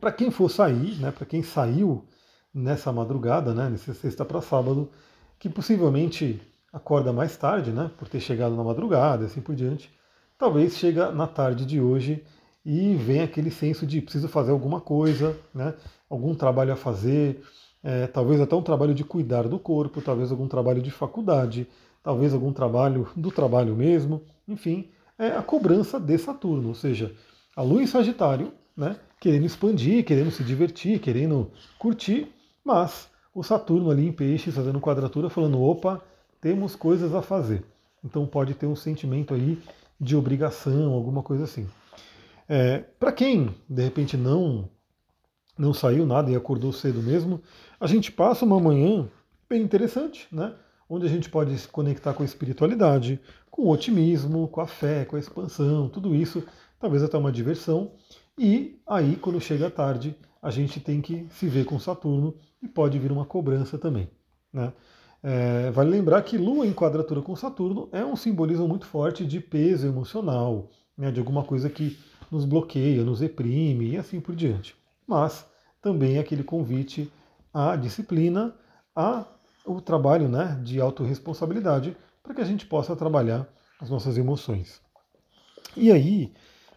Para 0.00 0.12
quem 0.12 0.30
for 0.30 0.48
sair, 0.48 0.98
né? 0.98 1.10
Para 1.10 1.26
quem 1.26 1.42
saiu 1.42 2.04
nessa 2.52 2.92
madrugada, 2.92 3.54
né? 3.54 3.68
Nessa 3.68 3.94
sexta 3.94 4.24
para 4.24 4.40
sábado, 4.40 4.90
que 5.38 5.48
possivelmente 5.48 6.40
acorda 6.72 7.12
mais 7.12 7.36
tarde, 7.36 7.70
né, 7.70 7.90
por 7.98 8.08
ter 8.08 8.20
chegado 8.20 8.56
na 8.56 8.64
madrugada, 8.64 9.26
assim 9.26 9.40
por 9.40 9.54
diante, 9.54 9.92
talvez 10.38 10.76
chega 10.76 11.12
na 11.12 11.26
tarde 11.26 11.66
de 11.66 11.80
hoje 11.80 12.24
e 12.64 12.94
vem 12.94 13.20
aquele 13.20 13.50
senso 13.50 13.86
de 13.86 14.00
preciso 14.00 14.28
fazer 14.28 14.52
alguma 14.52 14.80
coisa, 14.80 15.36
né, 15.54 15.74
algum 16.08 16.34
trabalho 16.34 16.72
a 16.72 16.76
fazer, 16.76 17.42
é, 17.82 18.06
talvez 18.06 18.40
até 18.40 18.54
um 18.54 18.62
trabalho 18.62 18.94
de 18.94 19.04
cuidar 19.04 19.48
do 19.48 19.58
corpo, 19.58 20.00
talvez 20.00 20.30
algum 20.30 20.46
trabalho 20.46 20.80
de 20.80 20.90
faculdade, 20.90 21.66
talvez 22.02 22.32
algum 22.32 22.52
trabalho 22.52 23.08
do 23.16 23.30
trabalho 23.30 23.74
mesmo, 23.74 24.22
enfim, 24.46 24.88
é 25.18 25.28
a 25.28 25.42
cobrança 25.42 25.98
de 25.98 26.16
Saturno, 26.18 26.68
ou 26.68 26.74
seja, 26.74 27.12
a 27.56 27.62
Lua 27.62 27.82
em 27.82 27.86
Sagitário, 27.86 28.52
né, 28.76 28.96
querendo 29.20 29.44
expandir, 29.44 30.04
querendo 30.04 30.30
se 30.30 30.42
divertir, 30.42 30.98
querendo 31.00 31.50
curtir, 31.78 32.32
mas 32.64 33.08
o 33.34 33.42
Saturno 33.42 33.90
ali 33.90 34.06
em 34.06 34.12
Peixes 34.12 34.54
fazendo 34.54 34.80
quadratura, 34.80 35.30
falando: 35.30 35.60
opa, 35.60 36.02
temos 36.40 36.74
coisas 36.76 37.14
a 37.14 37.22
fazer. 37.22 37.64
Então 38.04 38.26
pode 38.26 38.54
ter 38.54 38.66
um 38.66 38.76
sentimento 38.76 39.32
aí 39.32 39.58
de 40.00 40.16
obrigação, 40.16 40.92
alguma 40.92 41.22
coisa 41.22 41.44
assim. 41.44 41.66
É, 42.48 42.78
Para 42.78 43.12
quem 43.12 43.54
de 43.68 43.82
repente 43.82 44.16
não 44.16 44.68
não 45.58 45.74
saiu 45.74 46.06
nada 46.06 46.30
e 46.30 46.34
acordou 46.34 46.72
cedo 46.72 47.02
mesmo, 47.02 47.40
a 47.78 47.86
gente 47.86 48.10
passa 48.10 48.44
uma 48.44 48.58
manhã 48.58 49.06
bem 49.48 49.62
interessante, 49.62 50.26
né? 50.32 50.54
Onde 50.88 51.06
a 51.06 51.08
gente 51.08 51.28
pode 51.28 51.56
se 51.58 51.68
conectar 51.68 52.14
com 52.14 52.22
a 52.22 52.26
espiritualidade, 52.26 53.20
com 53.50 53.62
o 53.62 53.70
otimismo, 53.70 54.48
com 54.48 54.60
a 54.60 54.66
fé, 54.66 55.04
com 55.04 55.16
a 55.16 55.18
expansão, 55.18 55.88
tudo 55.88 56.14
isso, 56.14 56.42
talvez 56.80 57.02
até 57.02 57.18
uma 57.18 57.30
diversão. 57.30 57.92
E 58.38 58.80
aí, 58.86 59.16
quando 59.16 59.40
chega 59.40 59.66
a 59.66 59.70
tarde, 59.70 60.16
a 60.40 60.50
gente 60.50 60.80
tem 60.80 61.00
que 61.00 61.26
se 61.30 61.46
ver 61.46 61.64
com 61.66 61.78
Saturno 61.78 62.34
e 62.62 62.66
pode 62.66 62.98
vir 62.98 63.12
uma 63.12 63.26
cobrança 63.26 63.78
também. 63.78 64.08
Né? 64.52 64.72
É, 65.22 65.70
vale 65.70 65.90
lembrar 65.90 66.22
que 66.22 66.36
Lua 66.36 66.66
em 66.66 66.72
quadratura 66.72 67.22
com 67.22 67.36
Saturno 67.36 67.88
é 67.92 68.04
um 68.04 68.16
simbolismo 68.16 68.66
muito 68.66 68.86
forte 68.86 69.24
de 69.24 69.38
peso 69.38 69.86
emocional, 69.86 70.68
né, 70.96 71.12
de 71.12 71.20
alguma 71.20 71.44
coisa 71.44 71.70
que 71.70 71.96
nos 72.32 72.46
bloqueia, 72.46 73.04
nos 73.04 73.20
reprime 73.20 73.90
e 73.90 73.96
assim 73.98 74.18
por 74.18 74.34
diante. 74.34 74.74
Mas 75.06 75.46
também 75.82 76.16
é 76.16 76.20
aquele 76.20 76.42
convite 76.42 77.12
à 77.52 77.76
disciplina, 77.76 78.54
ao 78.94 79.80
trabalho 79.84 80.28
né, 80.30 80.58
de 80.64 80.80
autorresponsabilidade, 80.80 81.94
para 82.22 82.34
que 82.34 82.40
a 82.40 82.44
gente 82.44 82.64
possa 82.64 82.96
trabalhar 82.96 83.46
as 83.78 83.90
nossas 83.90 84.16
emoções. 84.16 84.80
E 85.76 85.92
aí, 85.92 86.32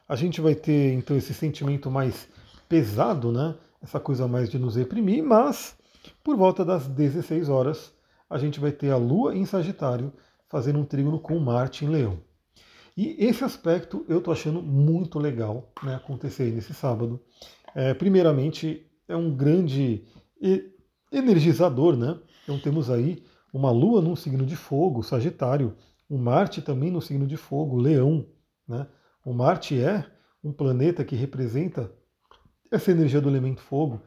a 0.09 0.15
gente 0.17 0.41
vai 0.41 0.55
ter 0.55 0.93
então 0.93 1.15
esse 1.15 1.33
sentimento 1.33 1.89
mais 1.89 2.27
pesado, 2.67 3.31
né? 3.31 3.55
essa 3.81 3.99
coisa 3.99 4.27
mais 4.27 4.49
de 4.49 4.59
nos 4.59 4.75
reprimir, 4.75 5.23
mas 5.23 5.77
por 6.23 6.35
volta 6.35 6.65
das 6.65 6.85
16 6.87 7.47
horas 7.47 7.93
a 8.29 8.37
gente 8.37 8.59
vai 8.59 8.71
ter 8.71 8.91
a 8.91 8.97
Lua 8.97 9.35
em 9.35 9.45
Sagitário 9.45 10.11
fazendo 10.49 10.79
um 10.79 10.85
trígono 10.85 11.19
com 11.19 11.39
Marte 11.39 11.85
em 11.85 11.89
Leão. 11.89 12.19
E 12.97 13.25
esse 13.25 13.43
aspecto 13.43 14.05
eu 14.07 14.19
estou 14.19 14.31
achando 14.31 14.61
muito 14.61 15.19
legal 15.19 15.71
né, 15.83 15.95
acontecer 15.95 16.51
nesse 16.51 16.73
sábado. 16.73 17.19
É, 17.73 17.93
primeiramente, 17.93 18.85
é 19.07 19.15
um 19.15 19.35
grande 19.35 20.05
energizador, 21.11 21.97
né? 21.97 22.17
Então 22.43 22.59
temos 22.59 22.89
aí 22.89 23.23
uma 23.53 23.71
Lua 23.71 24.01
num 24.01 24.15
signo 24.15 24.45
de 24.45 24.55
fogo, 24.55 25.03
Sagitário, 25.03 25.75
um 26.09 26.17
Marte 26.17 26.61
também 26.61 26.91
no 26.91 27.01
signo 27.01 27.25
de 27.25 27.37
fogo, 27.37 27.77
Leão. 27.77 28.25
Né? 28.67 28.87
O 29.25 29.33
Marte 29.33 29.79
é 29.79 30.05
um 30.43 30.51
planeta 30.51 31.03
que 31.03 31.15
representa 31.15 31.91
essa 32.71 32.91
energia 32.91 33.19
do 33.19 33.29
elemento 33.29 33.61
fogo. 33.61 34.01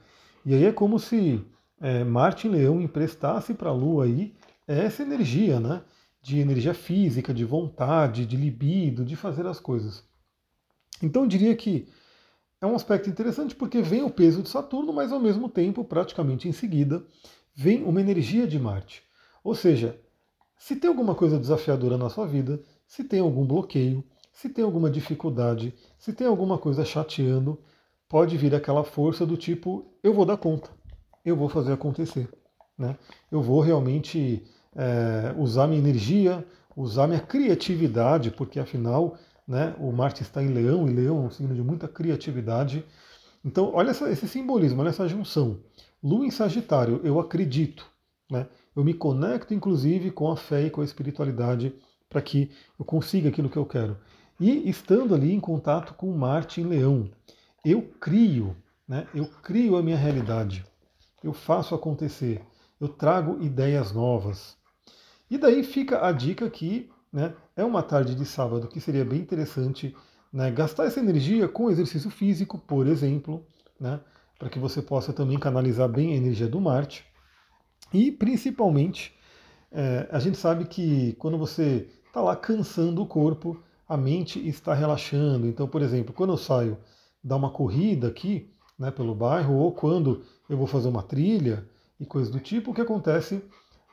E 0.45 0.54
aí 0.54 0.64
é 0.64 0.73
como 0.73 0.99
se 0.99 1.45
é, 1.80 2.04
Marte 2.04 2.47
em 2.47 2.50
Leão 2.50 2.80
emprestasse 2.80 3.54
para 3.54 3.71
a 3.71 3.75
Lua 3.75 4.04
aí 4.04 4.35
essa 4.66 5.02
energia, 5.02 5.59
né? 5.59 5.83
De 6.20 6.38
energia 6.38 6.75
física, 6.75 7.32
de 7.32 7.44
vontade, 7.44 8.26
de 8.26 8.37
libido, 8.37 9.04
de 9.04 9.16
fazer 9.16 9.46
as 9.46 9.60
coisas. 9.60 10.04
Então 11.02 11.22
eu 11.22 11.28
diria 11.28 11.54
que 11.54 11.88
é 12.60 12.66
um 12.66 12.75
aspecto 12.75 13.08
interessante 13.08 13.54
porque 13.54 13.80
vem 13.80 14.02
o 14.02 14.10
peso 14.10 14.42
de 14.42 14.48
Saturno, 14.48 14.92
mas 14.92 15.12
ao 15.12 15.20
mesmo 15.20 15.48
tempo, 15.48 15.84
praticamente 15.84 16.48
em 16.48 16.52
seguida, 16.52 17.04
vem 17.54 17.84
uma 17.84 18.00
energia 18.00 18.46
de 18.46 18.58
Marte. 18.58 19.02
Ou 19.44 19.54
seja, 19.54 19.98
se 20.56 20.75
tem 20.75 20.88
alguma 20.88 21.14
coisa 21.14 21.38
desafiadora 21.38 21.96
na 21.96 22.10
sua 22.10 22.26
vida, 22.26 22.60
se 22.87 23.04
tem 23.04 23.20
algum 23.20 23.46
bloqueio, 23.46 24.02
se 24.32 24.48
tem 24.48 24.64
alguma 24.64 24.90
dificuldade, 24.90 25.72
se 25.98 26.12
tem 26.12 26.26
alguma 26.26 26.58
coisa 26.58 26.84
chateando, 26.84 27.60
pode 28.08 28.37
vir 28.37 28.54
aquela 28.54 28.82
força 28.82 29.25
do 29.25 29.37
tipo: 29.37 29.87
eu 30.02 30.12
vou 30.12 30.25
dar 30.25 30.37
conta, 30.37 30.70
eu 31.25 31.37
vou 31.37 31.48
fazer 31.48 31.72
acontecer. 31.72 32.28
Né? 32.76 32.96
Eu 33.30 33.42
vou 33.42 33.60
realmente 33.60 34.44
é, 34.78 35.35
usar 35.37 35.66
minha 35.66 35.80
energia, 35.80 36.47
usar 36.76 37.08
minha 37.08 37.20
criatividade, 37.20 38.30
porque 38.30 38.61
afinal 38.61 39.18
né, 39.47 39.75
o 39.80 39.90
Marte 39.90 40.23
está 40.23 40.40
em 40.40 40.49
Leão, 40.49 40.88
e 40.88 40.92
Leão 40.92 41.25
é 41.25 41.26
um 41.26 41.30
signo 41.30 41.54
de 41.54 41.62
muita 41.62 41.88
criatividade. 41.88 42.85
Então, 43.44 43.73
olha 43.75 43.90
essa, 43.90 44.08
esse 44.08 44.28
simbolismo, 44.28 44.80
olha 44.80 44.90
essa 44.90 45.08
junção. 45.08 45.58
Lua 46.02 46.25
em 46.25 46.30
Sagitário, 46.30 47.00
eu 47.02 47.18
acredito. 47.18 47.85
Né? 48.30 48.47
Eu 48.76 48.85
me 48.85 48.94
conecto, 48.94 49.52
inclusive, 49.52 50.12
com 50.12 50.30
a 50.30 50.37
fé 50.37 50.66
e 50.66 50.70
com 50.70 50.80
a 50.80 50.85
espiritualidade 50.85 51.75
para 52.08 52.23
que 52.23 52.50
eu 52.78 52.85
consiga 52.85 53.30
aquilo 53.30 53.49
que 53.49 53.56
eu 53.56 53.66
quero. 53.66 53.97
E 54.38 54.68
estando 54.68 55.14
ali 55.14 55.32
em 55.32 55.40
contato 55.40 55.94
com 55.94 56.12
Marte 56.12 56.61
em 56.61 56.64
Leão, 56.64 57.11
eu 57.64 57.82
crio, 58.00 58.54
né? 58.87 59.08
eu 59.12 59.26
crio 59.42 59.76
a 59.76 59.82
minha 59.82 59.97
realidade, 59.97 60.64
eu 61.25 61.32
faço 61.32 61.75
acontecer, 61.75 62.40
eu 62.80 62.88
trago 62.88 63.42
ideias 63.42 63.92
novas. 63.92 64.58
E 65.30 65.37
daí 65.37 65.62
fica 65.62 66.06
a 66.06 66.12
dica 66.12 66.49
que 66.49 66.90
né, 67.12 67.35
é 67.56 67.64
uma 67.64 67.82
tarde 67.82 68.14
de 68.14 68.25
sábado 68.25 68.68
que 68.68 68.80
seria 68.80 69.04
bem 69.04 69.20
interessante 69.20 69.94
né, 70.32 70.50
gastar 70.50 70.85
essa 70.85 71.00
energia 71.00 71.49
com 71.49 71.70
exercício 71.70 72.11
físico, 72.11 72.58
por 72.58 72.87
exemplo, 72.87 73.44
né, 73.80 74.00
para 74.38 74.49
que 74.49 74.58
você 74.58 74.80
possa 74.80 75.12
também 75.12 75.38
canalizar 75.38 75.88
bem 75.88 76.12
a 76.12 76.16
energia 76.16 76.49
do 76.49 76.61
Marte. 76.61 77.04
E 77.92 78.12
principalmente, 78.12 79.14
é, 79.73 80.08
a 80.11 80.18
gente 80.18 80.37
sabe 80.37 80.66
que 80.66 81.14
quando 81.14 81.38
você 81.38 81.88
está 82.06 82.20
lá 82.20 82.37
cansando 82.37 83.02
o 83.02 83.06
corpo, 83.06 83.62
a 83.88 83.97
mente 83.97 84.47
está 84.47 84.75
relaxando. 84.75 85.47
Então, 85.47 85.66
por 85.66 85.80
exemplo, 85.82 86.12
quando 86.12 86.32
eu 86.32 86.37
saio 86.37 86.78
dar 87.25 87.37
uma 87.37 87.50
corrida 87.50 88.08
aqui, 88.08 88.50
né, 88.78 88.90
pelo 88.90 89.14
bairro, 89.14 89.54
ou 89.54 89.73
quando 89.73 90.23
eu 90.49 90.56
vou 90.56 90.66
fazer 90.66 90.88
uma 90.88 91.02
trilha 91.02 91.66
e 91.99 92.06
coisas 92.06 92.30
do 92.30 92.38
tipo, 92.38 92.70
o 92.70 92.75
que 92.75 92.80
acontece? 92.80 93.42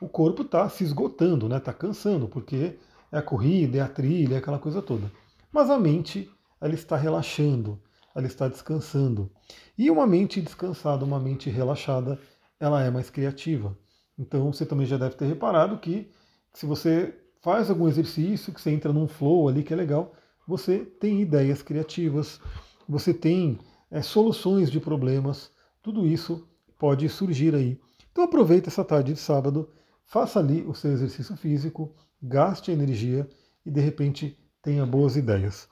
O 0.00 0.08
corpo 0.08 0.42
está 0.42 0.68
se 0.68 0.84
esgotando, 0.84 1.46
está 1.46 1.54
né, 1.54 1.60
tá 1.60 1.72
cansando, 1.72 2.28
porque 2.28 2.78
é 3.10 3.18
a 3.18 3.22
corrida, 3.22 3.78
é 3.78 3.80
a 3.80 3.88
trilha, 3.88 4.34
é 4.34 4.38
aquela 4.38 4.58
coisa 4.58 4.82
toda. 4.82 5.10
Mas 5.50 5.70
a 5.70 5.78
mente, 5.78 6.30
ela 6.60 6.74
está 6.74 6.96
relaxando, 6.96 7.80
ela 8.14 8.26
está 8.26 8.46
descansando. 8.48 9.30
E 9.76 9.90
uma 9.90 10.06
mente 10.06 10.40
descansada, 10.40 11.04
uma 11.04 11.18
mente 11.18 11.48
relaxada, 11.48 12.18
ela 12.60 12.82
é 12.82 12.90
mais 12.90 13.08
criativa. 13.08 13.76
Então 14.18 14.52
você 14.52 14.66
também 14.66 14.86
já 14.86 14.96
deve 14.96 15.14
ter 15.14 15.26
reparado 15.26 15.78
que 15.78 16.10
se 16.52 16.66
você 16.66 17.14
faz 17.42 17.70
algum 17.70 17.86
exercício, 17.86 18.52
que 18.52 18.60
você 18.60 18.70
entra 18.70 18.92
num 18.92 19.06
flow 19.06 19.48
ali 19.48 19.62
que 19.62 19.72
é 19.72 19.76
legal, 19.76 20.14
você 20.46 20.78
tem 20.78 21.20
ideias 21.20 21.62
criativas, 21.62 22.40
você 22.88 23.12
tem 23.12 23.58
é, 23.90 24.00
soluções 24.00 24.70
de 24.70 24.80
problemas, 24.80 25.50
tudo 25.82 26.06
isso 26.06 26.48
pode 26.78 27.08
surgir 27.08 27.54
aí. 27.54 27.80
Então 28.10 28.24
aproveite 28.24 28.68
essa 28.68 28.84
tarde 28.84 29.12
de 29.12 29.20
sábado, 29.20 29.68
faça 30.06 30.38
ali 30.38 30.62
o 30.62 30.74
seu 30.74 30.92
exercício 30.92 31.36
físico, 31.36 31.94
gaste 32.22 32.70
energia 32.70 33.28
e 33.64 33.70
de 33.70 33.80
repente 33.80 34.38
tenha 34.62 34.86
boas 34.86 35.16
ideias. 35.16 35.68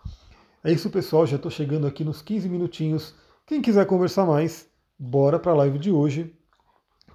É 0.62 0.72
isso, 0.72 0.90
pessoal. 0.90 1.26
Já 1.26 1.36
estou 1.36 1.50
chegando 1.50 1.86
aqui 1.86 2.04
nos 2.04 2.20
15 2.20 2.48
minutinhos. 2.48 3.14
Quem 3.46 3.62
quiser 3.62 3.86
conversar 3.86 4.26
mais, 4.26 4.68
bora 4.98 5.38
para 5.38 5.52
a 5.52 5.56
live 5.56 5.78
de 5.78 5.90
hoje. 5.90 6.34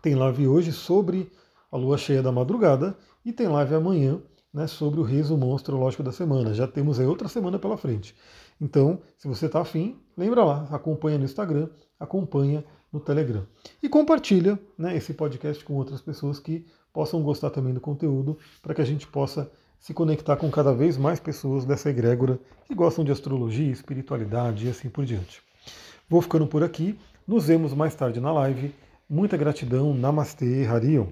Tem 0.01 0.15
live 0.15 0.47
hoje 0.47 0.71
sobre 0.71 1.31
a 1.71 1.77
lua 1.77 1.97
cheia 1.97 2.23
da 2.23 2.31
madrugada 2.31 2.97
e 3.23 3.33
tem 3.33 3.47
live 3.47 3.75
amanhã 3.75 4.21
né, 4.53 4.65
sobre 4.65 4.99
o 4.99 5.03
resumo 5.03 5.53
astrológico 5.53 6.03
da 6.03 6.11
semana. 6.11 6.53
Já 6.53 6.67
temos 6.67 6.99
aí 6.99 7.05
outra 7.05 7.27
semana 7.27 7.59
pela 7.59 7.77
frente. 7.77 8.15
Então, 8.59 9.01
se 9.17 9.27
você 9.27 9.45
está 9.45 9.61
afim, 9.61 9.99
lembra 10.17 10.43
lá, 10.43 10.67
acompanha 10.71 11.17
no 11.17 11.25
Instagram, 11.25 11.69
acompanha 11.99 12.63
no 12.91 12.99
Telegram. 12.99 13.45
E 13.81 13.89
compartilha 13.89 14.59
né, 14.77 14.95
esse 14.95 15.13
podcast 15.13 15.63
com 15.63 15.73
outras 15.75 16.01
pessoas 16.01 16.39
que 16.39 16.65
possam 16.93 17.21
gostar 17.21 17.49
também 17.49 17.73
do 17.73 17.81
conteúdo, 17.81 18.37
para 18.61 18.73
que 18.73 18.81
a 18.81 18.85
gente 18.85 19.07
possa 19.07 19.51
se 19.79 19.93
conectar 19.93 20.35
com 20.35 20.51
cada 20.51 20.73
vez 20.73 20.97
mais 20.97 21.19
pessoas 21.19 21.65
dessa 21.65 21.89
egrégora 21.89 22.39
que 22.65 22.75
gostam 22.75 23.03
de 23.03 23.11
astrologia, 23.11 23.71
espiritualidade 23.71 24.67
e 24.67 24.69
assim 24.69 24.89
por 24.89 25.05
diante. 25.05 25.41
Vou 26.09 26.21
ficando 26.21 26.47
por 26.47 26.63
aqui, 26.63 26.99
nos 27.27 27.47
vemos 27.47 27.73
mais 27.73 27.95
tarde 27.95 28.19
na 28.19 28.31
live. 28.31 28.73
Muita 29.09 29.37
gratidão, 29.37 29.93
Namastê, 29.93 30.65
Harion. 30.65 31.07